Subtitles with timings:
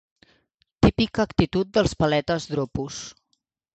[0.85, 3.03] Típica actitud dels paletes dropos.